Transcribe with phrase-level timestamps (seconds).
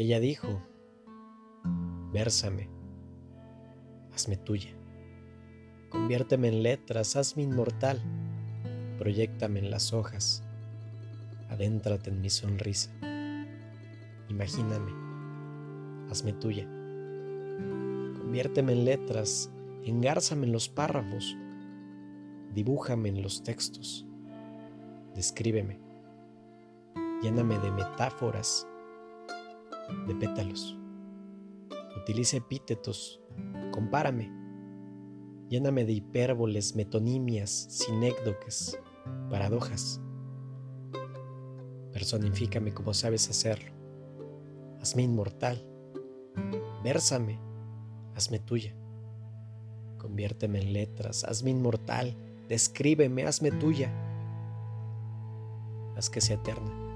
[0.00, 0.62] ella dijo,
[2.12, 2.68] Vérsame,
[4.14, 4.70] hazme tuya,
[5.88, 8.02] conviérteme en letras, hazme inmortal,
[8.98, 10.44] proyectame en las hojas,
[11.48, 12.90] adéntrate en mi sonrisa,
[14.28, 14.92] imagíname,
[16.10, 16.66] hazme tuya,
[18.18, 19.50] conviérteme en letras,
[19.84, 21.36] engárzame en los párrafos,
[22.54, 24.06] dibújame en los textos,
[25.14, 25.78] descríbeme,
[27.22, 28.66] lléname de metáforas,
[30.06, 30.78] de pétalos.
[31.96, 33.20] Utiliza epítetos,
[33.70, 34.30] compárame,
[35.48, 38.78] lléname de hipérboles, metonimias, sinécdoques,
[39.30, 40.00] paradojas.
[41.92, 43.72] Personifícame como sabes hacerlo.
[44.80, 45.64] Hazme inmortal.
[46.82, 47.38] Vérsame,
[48.16, 48.74] hazme tuya.
[49.98, 52.16] Conviérteme en letras, hazme inmortal,
[52.48, 53.92] descríbeme, hazme tuya.
[55.96, 56.91] Haz que sea eterna